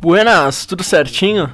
Buenas, 0.00 0.64
tudo 0.64 0.82
certinho? 0.82 1.52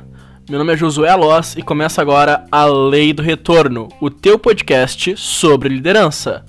Meu 0.49 0.61
nome 0.61 0.73
é 0.73 0.77
Josué 0.77 1.09
Aloz 1.11 1.57
e 1.57 1.63
começa 1.63 2.01
agora 2.01 2.45
a 2.53 2.65
Lei 2.65 3.13
do 3.13 3.21
Retorno, 3.21 3.89
o 4.01 4.09
teu 4.09 4.39
podcast 4.39 5.17
sobre 5.17 5.69
liderança. 5.69 6.47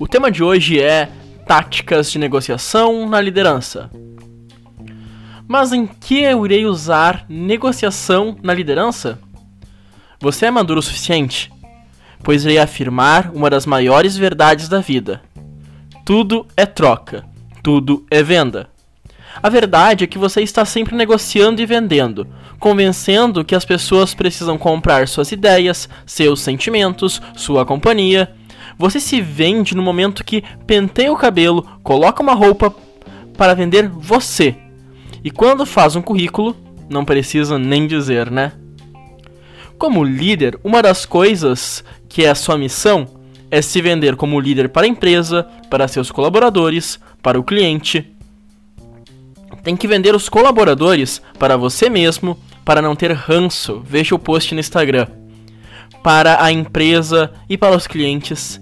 O 0.00 0.08
tema 0.08 0.32
de 0.32 0.42
hoje 0.42 0.80
é 0.80 1.08
táticas 1.46 2.10
de 2.10 2.18
negociação 2.18 3.08
na 3.08 3.20
liderança. 3.20 3.88
Mas 5.46 5.72
em 5.72 5.86
que 5.86 6.22
eu 6.22 6.44
irei 6.44 6.66
usar 6.66 7.24
negociação 7.28 8.36
na 8.42 8.52
liderança? 8.52 9.20
Você 10.18 10.46
é 10.46 10.50
maduro 10.50 10.80
o 10.80 10.82
suficiente? 10.82 11.52
Pois 12.24 12.44
irei 12.44 12.58
afirmar 12.58 13.30
uma 13.32 13.48
das 13.48 13.64
maiores 13.64 14.16
verdades 14.16 14.68
da 14.68 14.80
vida: 14.80 15.22
tudo 16.04 16.44
é 16.56 16.66
troca, 16.66 17.24
tudo 17.62 18.04
é 18.10 18.24
venda. 18.24 18.74
A 19.42 19.48
verdade 19.48 20.04
é 20.04 20.06
que 20.06 20.18
você 20.18 20.42
está 20.42 20.64
sempre 20.64 20.96
negociando 20.96 21.60
e 21.60 21.66
vendendo, 21.66 22.26
convencendo 22.58 23.44
que 23.44 23.54
as 23.54 23.64
pessoas 23.64 24.14
precisam 24.14 24.56
comprar 24.56 25.06
suas 25.08 25.30
ideias, 25.30 25.88
seus 26.06 26.40
sentimentos, 26.40 27.20
sua 27.34 27.66
companhia. 27.66 28.32
Você 28.78 28.98
se 28.98 29.20
vende 29.20 29.74
no 29.74 29.82
momento 29.82 30.24
que 30.24 30.42
penteia 30.66 31.12
o 31.12 31.16
cabelo, 31.16 31.66
coloca 31.82 32.22
uma 32.22 32.34
roupa 32.34 32.74
para 33.36 33.54
vender 33.54 33.88
você. 33.88 34.56
E 35.22 35.30
quando 35.30 35.66
faz 35.66 35.96
um 35.96 36.02
currículo, 36.02 36.56
não 36.88 37.04
precisa 37.04 37.58
nem 37.58 37.86
dizer, 37.86 38.30
né? 38.30 38.52
Como 39.78 40.02
líder, 40.02 40.58
uma 40.64 40.80
das 40.80 41.04
coisas 41.04 41.84
que 42.08 42.24
é 42.24 42.30
a 42.30 42.34
sua 42.34 42.56
missão 42.56 43.06
é 43.50 43.60
se 43.60 43.82
vender 43.82 44.16
como 44.16 44.40
líder 44.40 44.70
para 44.70 44.86
a 44.86 44.88
empresa, 44.88 45.46
para 45.68 45.86
seus 45.86 46.10
colaboradores, 46.10 46.98
para 47.22 47.38
o 47.38 47.44
cliente 47.44 48.15
tem 49.66 49.76
que 49.76 49.88
vender 49.88 50.14
os 50.14 50.28
colaboradores 50.28 51.20
para 51.40 51.56
você 51.56 51.90
mesmo, 51.90 52.38
para 52.64 52.80
não 52.80 52.94
ter 52.94 53.10
ranço. 53.10 53.82
Veja 53.84 54.14
o 54.14 54.18
post 54.18 54.54
no 54.54 54.60
Instagram. 54.60 55.08
Para 56.04 56.40
a 56.40 56.52
empresa 56.52 57.32
e 57.48 57.58
para 57.58 57.76
os 57.76 57.84
clientes. 57.84 58.60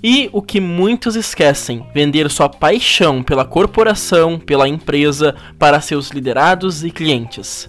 E 0.00 0.30
o 0.32 0.40
que 0.40 0.60
muitos 0.60 1.16
esquecem, 1.16 1.84
vender 1.92 2.30
sua 2.30 2.48
paixão 2.48 3.20
pela 3.20 3.44
corporação, 3.44 4.38
pela 4.38 4.68
empresa, 4.68 5.34
para 5.58 5.80
seus 5.80 6.10
liderados 6.10 6.84
e 6.84 6.90
clientes. 6.92 7.68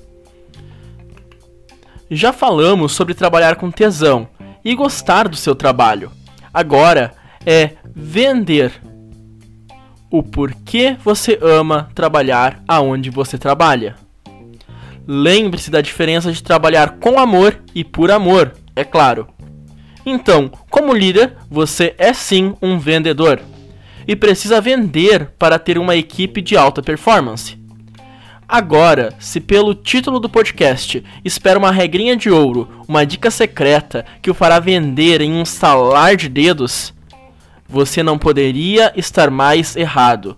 Já 2.12 2.32
falamos 2.32 2.92
sobre 2.92 3.16
trabalhar 3.16 3.56
com 3.56 3.72
tesão 3.72 4.28
e 4.64 4.76
gostar 4.76 5.28
do 5.28 5.36
seu 5.36 5.56
trabalho. 5.56 6.12
Agora 6.54 7.16
é 7.48 7.72
vender 7.96 8.80
o 10.10 10.24
porquê 10.24 10.98
você 11.04 11.38
ama 11.42 11.90
trabalhar 11.94 12.64
aonde 12.68 13.10
você 13.10 13.38
trabalha. 13.38 13.96
Lembre-se 15.08 15.70
da 15.70 15.82
diferença 15.82 16.32
de 16.32 16.42
trabalhar 16.42 16.98
com 17.00 17.20
amor 17.20 17.62
e 17.74 17.84
por 17.84 18.10
amor, 18.12 18.54
é 18.76 18.84
claro. 18.84 19.28
Então, 20.06 20.52
como 20.70 20.94
líder, 20.94 21.36
você 21.50 21.96
é 21.98 22.14
sim 22.14 22.56
um 22.62 22.78
vendedor 22.78 23.40
e 24.08 24.16
precisa 24.16 24.62
vender 24.62 25.32
para 25.38 25.58
ter 25.58 25.78
uma 25.78 25.96
equipe 25.96 26.42
de 26.42 26.56
alta 26.56 26.82
performance. 26.82 27.58
Agora, 28.48 29.14
se 29.20 29.42
pelo 29.42 29.74
título 29.74 30.20
do 30.20 30.30
podcast 30.30 31.04
espera 31.24 31.58
uma 31.58 31.72
regrinha 31.72 32.16
de 32.16 32.30
ouro, 32.30 32.84
uma 32.88 33.04
dica 33.04 33.32
secreta 33.32 34.06
que 34.22 34.30
o 34.30 34.36
fará 34.36 34.60
vender 34.60 35.20
em 35.22 35.34
um 35.34 35.44
salar 35.44 36.16
de 36.16 36.30
dedos, 36.30 36.94
você 37.68 38.04
não 38.04 38.18
poderia 38.18 38.94
estar 38.96 39.30
mais 39.30 39.76
errado. 39.76 40.38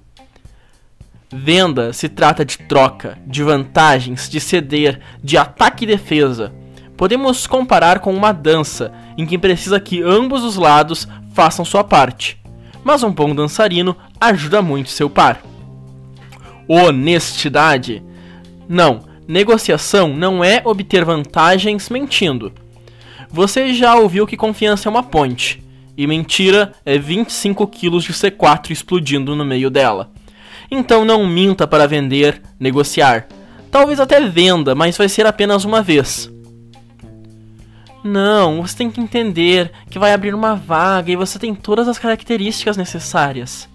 Venda 1.29 1.91
se 1.91 2.07
trata 2.07 2.45
de 2.45 2.57
troca, 2.57 3.17
de 3.27 3.43
vantagens, 3.43 4.29
de 4.29 4.39
ceder, 4.39 5.01
de 5.21 5.37
ataque 5.37 5.83
e 5.83 5.87
defesa. 5.87 6.53
Podemos 6.95 7.45
comparar 7.45 7.99
com 7.99 8.13
uma 8.13 8.31
dança, 8.31 8.93
em 9.17 9.25
que 9.25 9.37
precisa 9.37 9.79
que 9.79 10.01
ambos 10.01 10.43
os 10.43 10.55
lados 10.55 11.07
façam 11.33 11.65
sua 11.65 11.83
parte. 11.83 12.39
Mas 12.83 13.03
um 13.03 13.11
bom 13.11 13.35
dançarino 13.35 13.95
ajuda 14.19 14.61
muito 14.61 14.89
seu 14.89 15.09
par. 15.09 15.41
Honestidade. 16.67 18.01
Não, 18.67 19.01
negociação 19.27 20.07
não 20.07 20.41
é 20.43 20.61
obter 20.63 21.03
vantagens 21.03 21.89
mentindo. 21.89 22.53
Você 23.29 23.73
já 23.73 23.95
ouviu 23.95 24.25
que 24.25 24.37
confiança 24.37 24.87
é 24.87 24.89
uma 24.89 25.03
ponte. 25.03 25.61
E 25.97 26.05
mentira 26.05 26.73
é 26.85 26.97
25 26.97 27.65
quilos 27.67 28.03
de 28.03 28.13
C4 28.13 28.69
explodindo 28.69 29.35
no 29.35 29.43
meio 29.43 29.69
dela. 29.69 30.11
Então 30.69 31.03
não 31.03 31.25
minta 31.25 31.65
para 31.65 31.87
vender, 31.87 32.41
negociar. 32.59 33.27
Talvez 33.71 33.99
até 33.99 34.21
venda, 34.21 34.75
mas 34.75 34.97
vai 34.97 35.09
ser 35.09 35.25
apenas 35.25 35.65
uma 35.65 35.81
vez. 35.81 36.31
Não, 38.03 38.61
você 38.61 38.77
tem 38.77 38.91
que 38.91 39.01
entender 39.01 39.71
que 39.89 39.99
vai 39.99 40.13
abrir 40.13 40.33
uma 40.33 40.55
vaga 40.55 41.11
e 41.11 41.15
você 41.15 41.39
tem 41.39 41.53
todas 41.55 41.87
as 41.87 41.97
características 41.97 42.77
necessárias. 42.77 43.67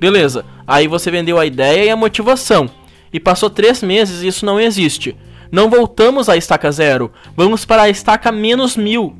Beleza, 0.00 0.44
aí 0.66 0.88
você 0.88 1.10
vendeu 1.10 1.38
a 1.38 1.46
ideia 1.46 1.84
e 1.84 1.90
a 1.90 1.96
motivação. 1.96 2.68
E 3.12 3.20
passou 3.20 3.48
três 3.48 3.82
meses 3.82 4.22
e 4.22 4.26
isso 4.26 4.44
não 4.44 4.58
existe. 4.58 5.16
Não 5.50 5.70
voltamos 5.70 6.28
à 6.28 6.36
estaca 6.36 6.72
zero, 6.72 7.12
vamos 7.36 7.64
para 7.64 7.82
a 7.82 7.88
estaca 7.88 8.32
menos 8.32 8.76
mil. 8.76 9.16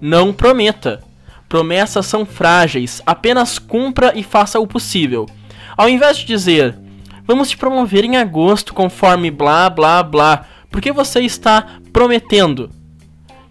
Não 0.00 0.32
prometa. 0.32 1.02
Promessas 1.56 2.04
são 2.04 2.26
frágeis, 2.26 3.00
apenas 3.06 3.58
cumpra 3.58 4.12
e 4.14 4.22
faça 4.22 4.60
o 4.60 4.66
possível. 4.66 5.24
Ao 5.74 5.88
invés 5.88 6.18
de 6.18 6.26
dizer, 6.26 6.78
vamos 7.26 7.48
te 7.48 7.56
promover 7.56 8.04
em 8.04 8.18
agosto 8.18 8.74
conforme 8.74 9.30
blá 9.30 9.70
blá 9.70 10.02
blá, 10.02 10.44
porque 10.70 10.92
você 10.92 11.20
está 11.20 11.78
prometendo. 11.94 12.68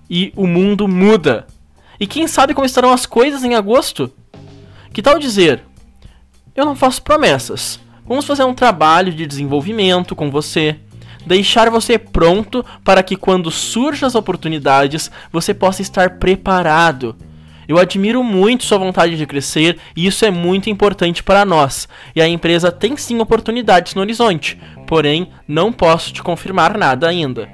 E 0.07 0.31
o 0.35 0.45
mundo 0.45 0.88
muda. 0.88 1.47
E 1.99 2.05
quem 2.05 2.27
sabe 2.27 2.53
como 2.53 2.67
estarão 2.67 2.93
as 2.93 3.07
coisas 3.07 3.43
em 3.43 3.55
agosto? 3.55 4.13
Que 4.93 5.01
tal 5.01 5.17
dizer, 5.17 5.63
eu 6.55 6.63
não 6.63 6.75
faço 6.75 7.01
promessas. 7.01 7.79
Vamos 8.05 8.25
fazer 8.25 8.43
um 8.43 8.53
trabalho 8.53 9.11
de 9.11 9.25
desenvolvimento 9.25 10.16
com 10.16 10.29
você. 10.29 10.75
Deixar 11.25 11.72
você 11.72 11.97
pronto 11.97 12.63
para 12.83 13.01
que 13.01 13.16
quando 13.16 13.49
surjam 13.49 14.05
as 14.05 14.13
oportunidades 14.13 15.09
você 15.31 15.55
possa 15.55 15.81
estar 15.81 16.19
preparado 16.19 17.16
eu 17.68 17.78
admiro 17.78 18.24
muito 18.24 18.64
sua 18.64 18.78
vontade 18.78 19.18
de 19.18 19.26
crescer 19.26 19.78
e 19.96 20.06
isso 20.06 20.26
é 20.26 20.31
muito 20.31 20.70
importante 20.70 21.24
para 21.24 21.46
nós. 21.46 21.88
E 22.16 22.22
a 22.22 22.28
empresa 22.28 22.72
tem 22.72 22.96
sim 22.98 23.20
oportunidades 23.20 23.96
no 23.96 24.02
horizonte, 24.02 24.59
porém 24.88 25.30
não 25.48 25.72
posso 25.72 26.14
te 26.14 26.22
confirmar 26.22 26.78
nada 26.78 27.08
ainda. 27.08 27.50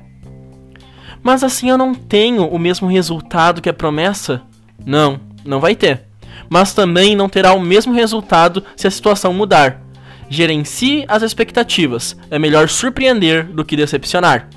Mas 1.23 1.43
assim 1.43 1.69
eu 1.69 1.77
não 1.77 1.93
tenho 1.93 2.47
o 2.47 2.57
mesmo 2.57 2.87
resultado 2.87 3.61
que 3.61 3.69
a 3.69 3.73
promessa? 3.73 4.41
Não, 4.85 5.19
não 5.45 5.59
vai 5.59 5.75
ter. 5.75 6.03
Mas 6.49 6.73
também 6.73 7.15
não 7.15 7.29
terá 7.29 7.53
o 7.53 7.61
mesmo 7.61 7.93
resultado 7.93 8.63
se 8.75 8.87
a 8.87 8.91
situação 8.91 9.33
mudar. 9.33 9.81
Gerencie 10.29 11.05
as 11.07 11.21
expectativas. 11.23 12.15
É 12.29 12.39
melhor 12.39 12.69
surpreender 12.69 13.45
do 13.45 13.63
que 13.63 13.75
decepcionar. 13.75 14.49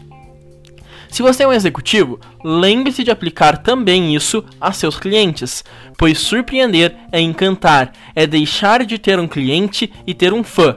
Se 1.15 1.23
você 1.23 1.45
é 1.45 1.47
um 1.47 1.53
executivo, 1.53 2.19
lembre-se 2.43 3.05
de 3.05 3.11
aplicar 3.13 3.59
também 3.59 4.17
isso 4.17 4.45
a 4.61 4.73
seus 4.73 4.99
clientes, 4.99 5.63
pois 5.97 6.19
surpreender 6.19 6.93
é 7.13 7.21
encantar, 7.21 7.93
é 8.17 8.27
deixar 8.27 8.85
de 8.85 8.99
ter 8.99 9.21
um 9.21 9.29
cliente 9.29 9.93
e 10.05 10.13
ter 10.13 10.33
um 10.33 10.43
fã. 10.43 10.77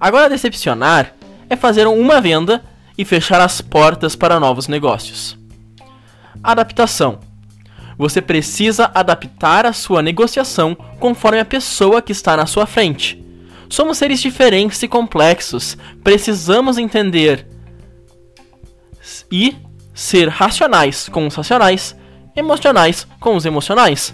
Agora, 0.00 0.30
decepcionar 0.30 1.14
é 1.50 1.54
fazer 1.54 1.86
uma 1.86 2.18
venda 2.18 2.64
e 2.96 3.04
fechar 3.04 3.42
as 3.42 3.60
portas 3.60 4.16
para 4.16 4.40
novos 4.40 4.68
negócios. 4.68 5.36
Adaptação. 6.42 7.20
Você 7.98 8.22
precisa 8.22 8.90
adaptar 8.94 9.66
a 9.66 9.74
sua 9.74 10.00
negociação 10.00 10.74
conforme 10.98 11.40
a 11.40 11.44
pessoa 11.44 12.00
que 12.00 12.12
está 12.12 12.38
na 12.38 12.46
sua 12.46 12.64
frente. 12.64 13.22
Somos 13.68 13.98
seres 13.98 14.22
diferentes 14.22 14.82
e 14.82 14.88
complexos, 14.88 15.76
precisamos 16.02 16.78
entender 16.78 17.46
e 19.30 19.56
ser 19.94 20.28
racionais 20.28 21.08
com 21.08 21.26
os 21.26 21.34
racionais, 21.34 21.96
emocionais 22.36 23.06
com 23.20 23.36
os 23.36 23.46
emocionais. 23.46 24.12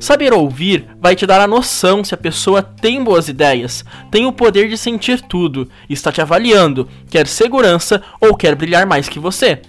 Saber 0.00 0.32
ouvir 0.32 0.86
vai 1.00 1.14
te 1.14 1.26
dar 1.26 1.40
a 1.40 1.46
noção 1.46 2.02
se 2.02 2.14
a 2.14 2.18
pessoa 2.18 2.62
tem 2.62 3.02
boas 3.02 3.28
ideias, 3.28 3.84
tem 4.10 4.26
o 4.26 4.32
poder 4.32 4.68
de 4.68 4.76
sentir 4.76 5.20
tudo, 5.20 5.68
está 5.88 6.10
te 6.10 6.20
avaliando, 6.20 6.88
quer 7.10 7.26
segurança 7.26 8.02
ou 8.20 8.34
quer 8.34 8.54
brilhar 8.54 8.86
mais 8.86 9.08
que 9.08 9.18
você. 9.18 9.60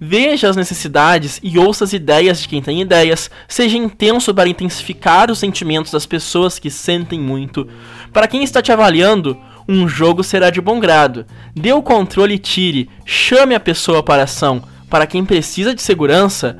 Veja 0.00 0.48
as 0.48 0.56
necessidades 0.56 1.40
e 1.42 1.58
ouça 1.58 1.82
as 1.82 1.92
ideias 1.92 2.40
de 2.40 2.48
quem 2.48 2.62
tem 2.62 2.80
ideias, 2.80 3.28
seja 3.48 3.76
intenso 3.76 4.32
para 4.32 4.48
intensificar 4.48 5.28
os 5.28 5.40
sentimentos 5.40 5.90
das 5.90 6.06
pessoas 6.06 6.58
que 6.58 6.70
sentem 6.70 7.18
muito. 7.18 7.66
Para 8.12 8.28
quem 8.28 8.44
está 8.44 8.62
te 8.62 8.70
avaliando, 8.70 9.36
um 9.68 9.86
jogo 9.86 10.24
será 10.24 10.48
de 10.48 10.62
bom 10.62 10.80
grado. 10.80 11.26
Dê 11.54 11.72
o 11.74 11.82
controle 11.82 12.34
e 12.34 12.38
tire. 12.38 12.88
Chame 13.04 13.54
a 13.54 13.60
pessoa 13.60 14.02
para 14.02 14.22
a 14.22 14.24
ação. 14.24 14.62
Para 14.88 15.06
quem 15.06 15.26
precisa 15.26 15.74
de 15.74 15.82
segurança, 15.82 16.56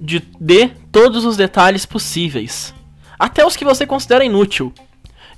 de, 0.00 0.20
dê 0.40 0.70
todos 0.90 1.24
os 1.24 1.36
detalhes 1.36 1.86
possíveis. 1.86 2.74
Até 3.16 3.46
os 3.46 3.54
que 3.54 3.64
você 3.64 3.86
considera 3.86 4.24
inútil. 4.24 4.72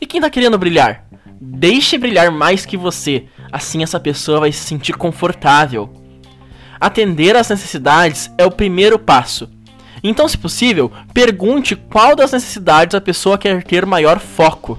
E 0.00 0.06
quem 0.06 0.18
está 0.18 0.30
querendo 0.30 0.56
brilhar? 0.56 1.04
Deixe 1.38 1.98
brilhar 1.98 2.30
mais 2.30 2.64
que 2.64 2.76
você. 2.76 3.26
Assim 3.52 3.82
essa 3.82 4.00
pessoa 4.00 4.40
vai 4.40 4.52
se 4.52 4.64
sentir 4.64 4.94
confortável. 4.94 5.92
Atender 6.80 7.36
às 7.36 7.50
necessidades 7.50 8.30
é 8.38 8.46
o 8.46 8.50
primeiro 8.50 8.98
passo. 8.98 9.46
Então, 10.02 10.26
se 10.26 10.38
possível, 10.38 10.90
pergunte 11.12 11.76
qual 11.76 12.16
das 12.16 12.32
necessidades 12.32 12.94
a 12.94 13.00
pessoa 13.02 13.36
quer 13.36 13.62
ter 13.62 13.84
maior 13.84 14.18
foco. 14.18 14.78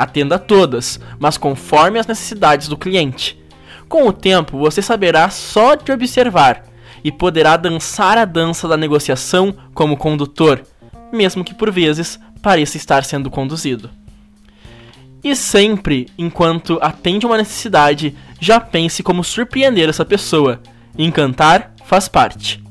Atenda 0.00 0.36
a 0.36 0.38
todas, 0.38 0.98
mas 1.18 1.36
conforme 1.36 1.98
as 1.98 2.06
necessidades 2.06 2.68
do 2.68 2.76
cliente. 2.78 3.38
Com 3.86 4.08
o 4.08 4.14
tempo, 4.14 4.56
você 4.56 4.80
saberá 4.80 5.28
só 5.28 5.74
de 5.74 5.92
observar 5.92 6.64
e 7.04 7.12
poderá 7.12 7.54
dançar 7.58 8.16
a 8.16 8.24
dança 8.24 8.66
da 8.66 8.78
negociação 8.78 9.54
como 9.74 9.98
condutor, 9.98 10.62
mesmo 11.12 11.44
que 11.44 11.52
por 11.52 11.70
vezes 11.70 12.18
pareça 12.40 12.78
estar 12.78 13.04
sendo 13.04 13.30
conduzido. 13.30 13.90
E 15.22 15.36
sempre, 15.36 16.08
enquanto 16.16 16.78
atende 16.80 17.26
uma 17.26 17.36
necessidade, 17.36 18.16
já 18.40 18.58
pense 18.58 19.02
como 19.02 19.22
surpreender 19.22 19.90
essa 19.90 20.02
pessoa. 20.02 20.62
Encantar 20.96 21.74
faz 21.84 22.08
parte. 22.08 22.64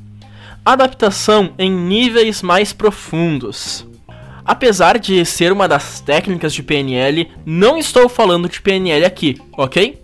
Adaptação 0.66 1.54
em 1.60 1.70
níveis 1.70 2.42
mais 2.42 2.74
profundos. 2.74 3.88
Apesar 4.46 4.98
de 4.98 5.24
ser 5.26 5.52
uma 5.52 5.68
das 5.68 6.00
técnicas 6.00 6.54
de 6.54 6.64
PNL, 6.64 7.30
não 7.46 7.78
estou 7.78 8.10
falando 8.10 8.50
de 8.50 8.62
PNL 8.62 9.06
aqui, 9.06 9.38
ok? 9.58 10.02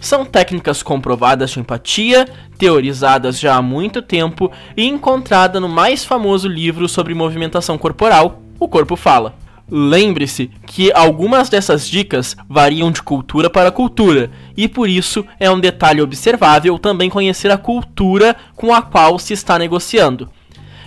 São 0.00 0.24
técnicas 0.24 0.82
comprovadas 0.82 1.50
de 1.50 1.60
empatia, 1.60 2.26
teorizadas 2.58 3.38
já 3.38 3.56
há 3.56 3.62
muito 3.62 4.02
tempo 4.02 4.50
e 4.76 4.84
encontrada 4.84 5.58
no 5.58 5.68
mais 5.68 6.04
famoso 6.04 6.48
livro 6.48 6.88
sobre 6.88 7.14
movimentação 7.14 7.78
corporal, 7.78 8.42
O 8.58 8.68
Corpo 8.68 8.96
Fala. 8.96 9.34
Lembre-se 9.68 10.48
que 10.64 10.92
algumas 10.92 11.48
dessas 11.48 11.88
dicas 11.88 12.36
variam 12.48 12.92
de 12.92 13.02
cultura 13.02 13.50
para 13.50 13.72
cultura, 13.72 14.30
e 14.56 14.68
por 14.68 14.88
isso 14.88 15.26
é 15.40 15.50
um 15.50 15.58
detalhe 15.58 16.00
observável 16.00 16.78
também 16.78 17.10
conhecer 17.10 17.50
a 17.50 17.58
cultura 17.58 18.36
com 18.54 18.72
a 18.72 18.80
qual 18.80 19.18
se 19.18 19.32
está 19.32 19.58
negociando. 19.58 20.30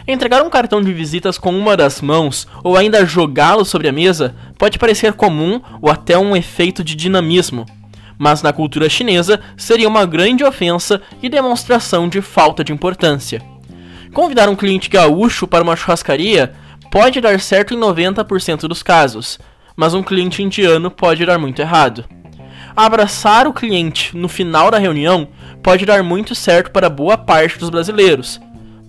Entregar 0.09 0.41
um 0.41 0.49
cartão 0.49 0.81
de 0.81 0.91
visitas 0.91 1.37
com 1.37 1.57
uma 1.57 1.77
das 1.77 2.01
mãos 2.01 2.47
ou 2.63 2.75
ainda 2.75 3.05
jogá-lo 3.05 3.63
sobre 3.63 3.87
a 3.87 3.91
mesa 3.91 4.35
pode 4.57 4.79
parecer 4.79 5.13
comum 5.13 5.61
ou 5.81 5.89
até 5.89 6.17
um 6.17 6.35
efeito 6.35 6.83
de 6.83 6.95
dinamismo 6.95 7.65
mas 8.19 8.41
na 8.43 8.51
cultura 8.51 8.89
chinesa 8.89 9.39
seria 9.55 9.87
uma 9.87 10.05
grande 10.05 10.43
ofensa 10.43 11.01
e 11.23 11.29
demonstração 11.29 12.09
de 12.09 12.21
falta 12.21 12.65
de 12.65 12.73
importância. 12.73 13.41
Convidar 14.13 14.49
um 14.49 14.57
cliente 14.57 14.89
gaúcho 14.89 15.47
para 15.47 15.63
uma 15.63 15.77
churrascaria 15.77 16.53
pode 16.91 17.21
dar 17.21 17.39
certo 17.39 17.73
em 17.73 17.77
90% 17.77 18.67
dos 18.67 18.83
casos, 18.83 19.39
mas 19.73 19.93
um 19.93 20.03
cliente 20.03 20.43
indiano 20.43 20.91
pode 20.91 21.25
dar 21.25 21.39
muito 21.39 21.61
errado. 21.61 22.03
Abraçar 22.75 23.47
o 23.47 23.53
cliente 23.53 24.15
no 24.15 24.27
final 24.27 24.69
da 24.69 24.77
reunião 24.77 25.29
pode 25.63 25.85
dar 25.85 26.03
muito 26.03 26.35
certo 26.35 26.71
para 26.71 26.89
boa 26.89 27.17
parte 27.17 27.57
dos 27.57 27.69
brasileiros, 27.69 28.39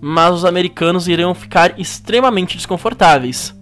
mas 0.00 0.34
os 0.34 0.44
americanos 0.44 1.08
irão 1.08 1.34
ficar 1.34 1.78
extremamente 1.78 2.56
desconfortáveis. 2.56 3.54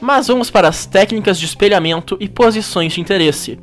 Mas 0.00 0.28
vamos 0.28 0.50
para 0.50 0.68
as 0.68 0.86
técnicas 0.86 1.38
de 1.38 1.46
espelhamento 1.46 2.16
e 2.20 2.28
posições 2.28 2.92
de 2.92 3.00
interesse. 3.00 3.58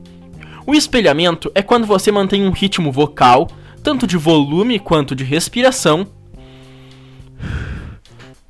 O 0.67 0.73
espelhamento 0.73 1.51
é 1.55 1.61
quando 1.61 1.87
você 1.87 2.11
mantém 2.11 2.45
um 2.45 2.51
ritmo 2.51 2.91
vocal, 2.91 3.47
tanto 3.81 4.05
de 4.05 4.17
volume 4.17 4.79
quanto 4.79 5.15
de 5.15 5.23
respiração, 5.23 6.07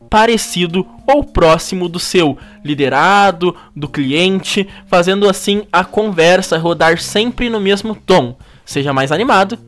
parecido 0.10 0.88
ou 1.06 1.24
próximo 1.24 1.90
do 1.90 2.00
seu 2.00 2.38
liderado, 2.63 3.56
do 3.75 3.88
cliente, 3.88 4.68
fazendo 4.88 5.30
assim 5.30 5.63
a 5.72 5.84
conversa 5.84 6.58
rodar 6.58 7.00
sempre 7.00 7.50
no 7.50 7.60
mesmo 7.60 7.94
tom, 7.94 8.38
seja 8.63 8.94
mais 8.94 9.12
animado 9.12 9.60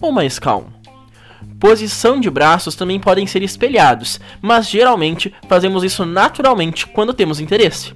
ou 0.00 0.10
mais 0.10 0.38
calmo. 0.40 0.81
Posição 1.58 2.18
de 2.18 2.28
braços 2.28 2.74
também 2.74 2.98
podem 2.98 3.26
ser 3.26 3.42
espelhados, 3.42 4.20
mas 4.40 4.68
geralmente 4.68 5.32
fazemos 5.48 5.84
isso 5.84 6.04
naturalmente 6.04 6.86
quando 6.86 7.14
temos 7.14 7.40
interesse. 7.40 7.94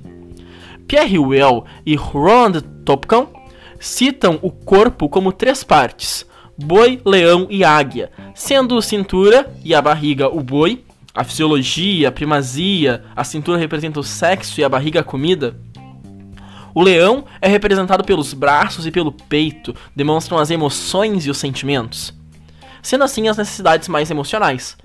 Pierre 0.86 1.18
Well 1.18 1.64
e 1.84 1.96
Roland 1.96 2.60
Topkan 2.84 3.26
citam 3.80 4.38
o 4.42 4.50
corpo 4.50 5.08
como 5.08 5.32
três 5.32 5.64
partes: 5.64 6.24
boi, 6.56 7.00
leão 7.04 7.46
e 7.50 7.64
águia, 7.64 8.10
sendo 8.34 8.80
cintura 8.80 9.52
e 9.64 9.74
a 9.74 9.82
barriga 9.82 10.28
o 10.28 10.42
boi, 10.42 10.84
a 11.14 11.24
fisiologia, 11.24 12.08
a 12.08 12.12
primazia, 12.12 13.02
a 13.16 13.24
cintura 13.24 13.58
representa 13.58 13.98
o 13.98 14.04
sexo 14.04 14.60
e 14.60 14.64
a 14.64 14.68
barriga 14.68 15.00
a 15.00 15.04
comida. 15.04 15.56
O 16.74 16.82
leão 16.82 17.24
é 17.40 17.48
representado 17.48 18.04
pelos 18.04 18.34
braços 18.34 18.86
e 18.86 18.90
pelo 18.90 19.10
peito, 19.10 19.74
demonstram 19.94 20.36
as 20.36 20.50
emoções 20.50 21.24
e 21.24 21.30
os 21.30 21.38
sentimentos, 21.38 22.12
sendo 22.86 23.02
assim 23.02 23.26
as 23.26 23.36
necessidades 23.36 23.88
mais 23.88 24.12
emocionais. 24.12 24.76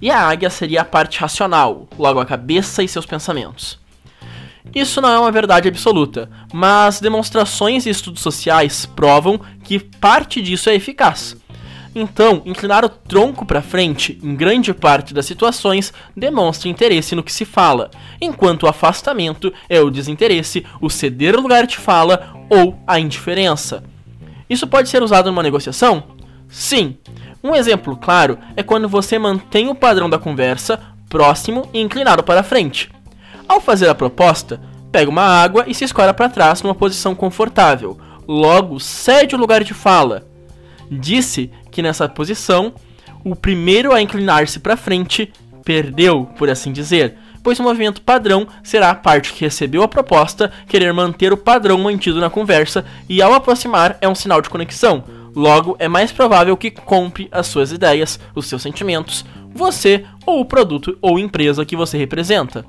E 0.00 0.10
a 0.10 0.18
águia 0.18 0.48
seria 0.48 0.80
a 0.80 0.84
parte 0.84 1.20
racional, 1.20 1.86
logo 1.98 2.18
a 2.18 2.24
cabeça 2.24 2.82
e 2.82 2.88
seus 2.88 3.04
pensamentos. 3.04 3.78
Isso 4.74 4.98
não 5.02 5.10
é 5.10 5.18
uma 5.18 5.30
verdade 5.30 5.68
absoluta, 5.68 6.30
mas 6.54 7.00
demonstrações 7.00 7.84
e 7.84 7.90
estudos 7.90 8.22
sociais 8.22 8.86
provam 8.86 9.38
que 9.62 9.78
parte 9.78 10.40
disso 10.40 10.70
é 10.70 10.74
eficaz. 10.74 11.36
Então, 11.94 12.40
inclinar 12.46 12.82
o 12.82 12.88
tronco 12.88 13.44
para 13.44 13.60
frente, 13.60 14.18
em 14.22 14.34
grande 14.34 14.72
parte 14.72 15.12
das 15.12 15.26
situações, 15.26 15.92
demonstra 16.16 16.70
interesse 16.70 17.14
no 17.14 17.22
que 17.22 17.32
se 17.32 17.44
fala, 17.44 17.90
enquanto 18.22 18.62
o 18.62 18.68
afastamento 18.68 19.52
é 19.68 19.80
o 19.82 19.90
desinteresse, 19.90 20.64
o 20.80 20.88
ceder 20.88 21.36
lugar 21.36 21.66
de 21.66 21.76
fala 21.76 22.32
ou 22.48 22.78
a 22.86 22.98
indiferença. 22.98 23.84
Isso 24.48 24.66
pode 24.66 24.88
ser 24.88 25.02
usado 25.02 25.26
numa 25.26 25.42
negociação? 25.42 26.18
Sim. 26.50 26.96
Um 27.42 27.54
exemplo 27.54 27.96
claro 27.96 28.38
é 28.56 28.62
quando 28.62 28.88
você 28.88 29.18
mantém 29.18 29.68
o 29.68 29.74
padrão 29.74 30.10
da 30.10 30.18
conversa 30.18 30.78
próximo 31.08 31.68
e 31.72 31.80
inclinado 31.80 32.22
para 32.22 32.42
frente. 32.42 32.90
Ao 33.48 33.60
fazer 33.60 33.88
a 33.88 33.94
proposta, 33.94 34.60
pega 34.92 35.10
uma 35.10 35.22
água 35.22 35.64
e 35.66 35.74
se 35.74 35.84
escora 35.84 36.14
para 36.14 36.28
trás 36.28 36.62
numa 36.62 36.74
posição 36.74 37.14
confortável. 37.14 37.98
Logo, 38.28 38.78
cede 38.78 39.34
o 39.34 39.38
lugar 39.38 39.64
de 39.64 39.74
fala. 39.74 40.24
Disse 40.90 41.50
que 41.70 41.82
nessa 41.82 42.08
posição, 42.08 42.72
o 43.24 43.34
primeiro 43.34 43.92
a 43.92 44.00
inclinar-se 44.00 44.60
para 44.60 44.76
frente 44.76 45.32
perdeu, 45.64 46.26
por 46.36 46.48
assim 46.48 46.72
dizer, 46.72 47.16
pois 47.42 47.58
o 47.58 47.62
movimento 47.62 48.02
padrão 48.02 48.46
será 48.62 48.90
a 48.90 48.94
parte 48.94 49.32
que 49.32 49.44
recebeu 49.44 49.82
a 49.82 49.88
proposta 49.88 50.52
querer 50.68 50.92
manter 50.92 51.32
o 51.32 51.36
padrão 51.36 51.78
mantido 51.78 52.20
na 52.20 52.30
conversa 52.30 52.84
e 53.08 53.20
ao 53.22 53.32
aproximar 53.32 53.96
é 54.00 54.08
um 54.08 54.14
sinal 54.14 54.40
de 54.40 54.50
conexão. 54.50 55.04
Logo, 55.34 55.76
é 55.78 55.88
mais 55.88 56.10
provável 56.10 56.56
que 56.56 56.70
compre 56.70 57.28
as 57.30 57.46
suas 57.46 57.72
ideias, 57.72 58.18
os 58.34 58.46
seus 58.46 58.62
sentimentos, 58.62 59.24
você 59.52 60.04
ou 60.26 60.40
o 60.40 60.44
produto 60.44 60.96
ou 61.00 61.18
empresa 61.18 61.64
que 61.64 61.76
você 61.76 61.96
representa. 61.96 62.64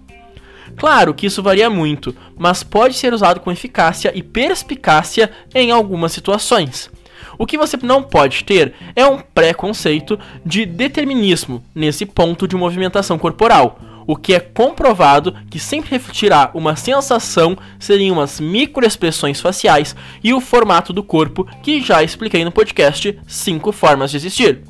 Claro 0.77 1.13
que 1.13 1.25
isso 1.25 1.43
varia 1.43 1.69
muito, 1.69 2.15
mas 2.37 2.63
pode 2.63 2.95
ser 2.95 3.13
usado 3.13 3.39
com 3.39 3.51
eficácia 3.51 4.11
e 4.15 4.23
perspicácia 4.23 5.31
em 5.53 5.71
algumas 5.71 6.11
situações. 6.11 6.89
O 7.37 7.45
que 7.45 7.57
você 7.57 7.77
não 7.81 8.03
pode 8.03 8.43
ter 8.43 8.73
é 8.95 9.05
um 9.05 9.19
preconceito 9.19 10.19
de 10.45 10.65
determinismo 10.65 11.63
nesse 11.73 12.05
ponto 12.05 12.47
de 12.47 12.55
movimentação 12.55 13.17
corporal. 13.17 13.79
O 14.05 14.15
que 14.15 14.33
é 14.33 14.39
comprovado 14.39 15.35
que 15.49 15.59
sempre 15.59 15.91
refletirá 15.91 16.51
uma 16.53 16.75
sensação 16.75 17.57
seriam 17.79 18.17
umas 18.17 18.39
microexpressões 18.39 19.39
faciais 19.39 19.95
e 20.23 20.33
o 20.33 20.41
formato 20.41 20.91
do 20.91 21.03
corpo 21.03 21.47
que 21.61 21.81
já 21.81 22.03
expliquei 22.03 22.43
no 22.43 22.51
podcast 22.51 23.17
5 23.27 23.71
formas 23.71 24.11
de 24.11 24.17
existir. 24.17 24.63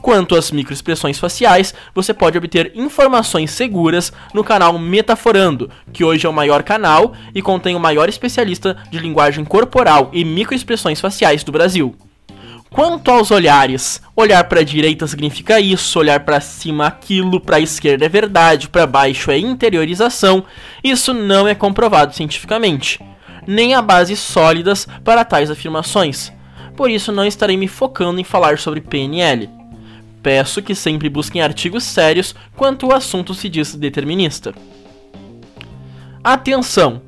Quanto 0.00 0.36
às 0.36 0.50
microexpressões 0.50 1.18
faciais, 1.18 1.74
você 1.94 2.14
pode 2.14 2.38
obter 2.38 2.72
informações 2.74 3.50
seguras 3.50 4.12
no 4.32 4.44
canal 4.44 4.78
Metaforando, 4.78 5.70
que 5.92 6.04
hoje 6.04 6.24
é 6.24 6.28
o 6.28 6.32
maior 6.32 6.62
canal 6.62 7.14
e 7.34 7.42
contém 7.42 7.74
o 7.74 7.80
maior 7.80 8.08
especialista 8.08 8.76
de 8.90 8.98
linguagem 8.98 9.44
corporal 9.44 10.10
e 10.12 10.24
microexpressões 10.24 11.00
faciais 11.00 11.42
do 11.42 11.50
Brasil. 11.50 11.96
Quanto 12.70 13.10
aos 13.10 13.30
olhares, 13.30 14.00
olhar 14.14 14.44
para 14.44 14.60
a 14.60 14.64
direita 14.64 15.06
significa 15.06 15.58
isso, 15.58 15.98
olhar 15.98 16.20
para 16.20 16.40
cima 16.40 16.86
aquilo, 16.86 17.40
para 17.40 17.56
a 17.56 17.60
esquerda 17.60 18.04
é 18.04 18.08
verdade, 18.08 18.68
para 18.68 18.86
baixo 18.86 19.30
é 19.30 19.38
interiorização. 19.38 20.44
Isso 20.84 21.14
não 21.14 21.48
é 21.48 21.54
comprovado 21.54 22.14
cientificamente, 22.14 23.00
nem 23.46 23.74
há 23.74 23.80
bases 23.80 24.18
sólidas 24.18 24.86
para 25.02 25.24
tais 25.24 25.50
afirmações. 25.50 26.32
Por 26.76 26.90
isso 26.90 27.10
não 27.10 27.26
estarei 27.26 27.56
me 27.56 27.66
focando 27.66 28.20
em 28.20 28.24
falar 28.24 28.58
sobre 28.58 28.80
PNL 28.80 29.58
peço 30.22 30.60
que 30.60 30.74
sempre 30.74 31.08
busquem 31.08 31.40
artigos 31.40 31.84
sérios 31.84 32.34
quanto 32.54 32.86
o 32.86 32.94
assunto 32.94 33.32
se 33.32 33.48
diz 33.48 33.74
determinista. 33.74 34.54
Atenção! 36.22 37.00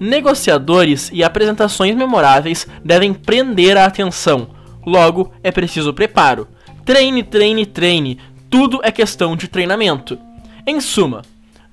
Negociadores 0.00 1.08
e 1.12 1.22
apresentações 1.22 1.94
memoráveis 1.94 2.66
devem 2.84 3.14
prender 3.14 3.76
a 3.76 3.84
atenção. 3.84 4.48
Logo, 4.86 5.32
é 5.42 5.50
preciso 5.50 5.92
preparo. 5.92 6.46
Treine, 6.84 7.24
treine, 7.24 7.66
treine. 7.66 8.20
Tudo 8.48 8.80
é 8.84 8.92
questão 8.92 9.34
de 9.34 9.48
treinamento. 9.48 10.16
Em 10.64 10.80
suma, 10.80 11.22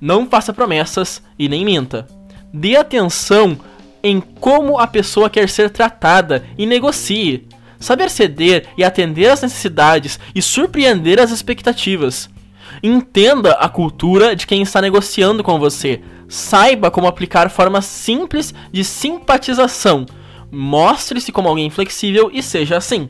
não 0.02 0.28
faça 0.28 0.52
promessas 0.52 1.22
e 1.38 1.48
nem 1.48 1.64
minta. 1.64 2.08
Dê 2.52 2.76
atenção 2.76 3.58
em 4.02 4.20
como 4.20 4.80
a 4.80 4.88
pessoa 4.88 5.30
quer 5.30 5.48
ser 5.48 5.70
tratada 5.70 6.44
e 6.58 6.66
negocie. 6.66 7.48
Saber 7.80 8.10
ceder 8.10 8.68
e 8.78 8.84
atender 8.84 9.30
às 9.30 9.42
necessidades 9.42 10.20
e 10.34 10.42
surpreender 10.42 11.20
as 11.20 11.32
expectativas. 11.32 12.30
Entenda 12.82 13.54
a 13.54 13.70
cultura 13.70 14.36
de 14.36 14.48
quem 14.48 14.62
está 14.62 14.82
negociando 14.82 15.44
com 15.44 15.60
você. 15.60 16.02
Saiba 16.28 16.90
como 16.90 17.08
aplicar 17.08 17.50
formas 17.50 17.86
simples 17.86 18.54
de 18.72 18.84
simpatização. 18.84 20.06
Mostre-se 20.56 21.32
como 21.32 21.50
alguém 21.50 21.72
flexível 21.72 22.30
e 22.32 22.44
seja 22.44 22.78
assim. 22.78 23.10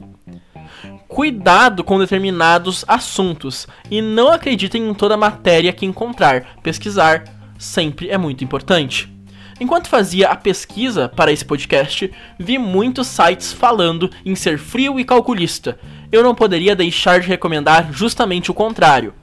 Cuidado 1.10 1.84
com 1.84 2.00
determinados 2.00 2.86
assuntos 2.88 3.68
e 3.92 4.02
não 4.02 4.30
acreditem 4.30 4.88
em 4.88 4.94
toda 4.94 5.18
matéria 5.18 5.74
que 5.74 5.86
encontrar. 5.86 6.56
Pesquisar 6.64 7.26
sempre 7.60 8.10
é 8.10 8.18
muito 8.18 8.46
importante. 8.46 9.14
Enquanto 9.60 9.90
fazia 9.90 10.30
a 10.30 10.38
pesquisa 10.38 11.10
para 11.10 11.34
esse 11.34 11.44
podcast, 11.44 12.10
vi 12.40 12.58
muitos 12.58 13.08
sites 13.08 13.52
falando 13.52 14.10
em 14.26 14.36
ser 14.36 14.58
frio 14.58 14.98
e 14.98 15.04
calculista. 15.04 15.78
Eu 16.14 16.24
não 16.24 16.34
poderia 16.34 16.78
deixar 16.78 17.20
de 17.20 17.28
recomendar 17.28 17.92
justamente 17.92 18.50
o 18.50 18.54
contrário. 18.54 19.14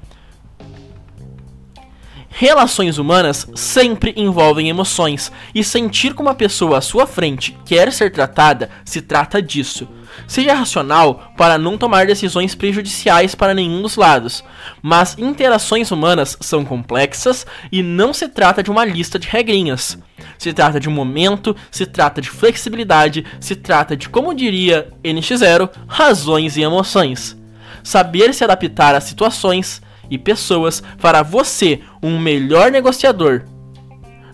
Relações 2.41 2.97
humanas 2.97 3.47
sempre 3.55 4.15
envolvem 4.17 4.71
emoções, 4.71 5.31
e 5.55 5.63
sentir 5.63 6.15
como 6.15 6.31
uma 6.31 6.35
pessoa 6.35 6.79
à 6.79 6.81
sua 6.81 7.07
frente 7.07 7.55
quer 7.67 7.93
ser 7.93 8.11
tratada 8.11 8.71
se 8.83 9.03
trata 9.03 9.43
disso. 9.43 9.87
Seja 10.27 10.55
racional 10.55 11.35
para 11.37 11.59
não 11.59 11.77
tomar 11.77 12.07
decisões 12.07 12.55
prejudiciais 12.55 13.35
para 13.35 13.53
nenhum 13.53 13.83
dos 13.83 13.97
lados, 13.97 14.43
mas 14.81 15.19
interações 15.19 15.91
humanas 15.91 16.39
são 16.41 16.65
complexas 16.65 17.47
e 17.71 17.83
não 17.83 18.11
se 18.15 18.27
trata 18.27 18.63
de 18.63 18.71
uma 18.71 18.87
lista 18.87 19.19
de 19.19 19.29
regrinhas. 19.29 19.99
Se 20.39 20.51
trata 20.55 20.81
de 20.81 20.89
um 20.89 20.93
momento, 20.93 21.55
se 21.71 21.85
trata 21.85 22.23
de 22.23 22.31
flexibilidade, 22.31 23.23
se 23.39 23.55
trata 23.55 23.95
de, 23.95 24.09
como 24.09 24.33
diria 24.33 24.89
NX0, 25.05 25.69
razões 25.87 26.57
e 26.57 26.63
emoções. 26.63 27.37
Saber 27.83 28.33
se 28.33 28.43
adaptar 28.43 28.95
às 28.95 29.05
situações 29.05 29.83
e 30.11 30.19
pessoas 30.19 30.83
fará 30.99 31.23
você 31.23 31.81
um 32.03 32.19
melhor 32.19 32.71
negociador 32.71 33.45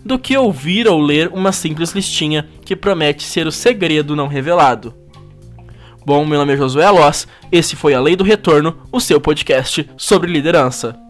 do 0.03 0.17
que 0.17 0.37
ouvir 0.37 0.87
ou 0.87 0.99
ler 0.99 1.29
uma 1.33 1.51
simples 1.51 1.91
listinha 1.91 2.47
que 2.63 2.75
promete 2.75 3.23
ser 3.23 3.45
o 3.45 3.51
segredo 3.51 4.15
não 4.15 4.27
revelado. 4.27 4.93
Bom, 6.05 6.25
meu 6.25 6.39
nome 6.39 6.53
é 6.53 6.57
Josué 6.57 6.85
Alós, 6.85 7.27
esse 7.51 7.75
foi 7.75 7.93
A 7.93 7.99
Lei 7.99 8.15
do 8.15 8.23
Retorno, 8.23 8.77
o 8.91 8.99
seu 9.01 9.19
podcast 9.19 9.87
sobre 9.97 10.31
liderança. 10.31 11.06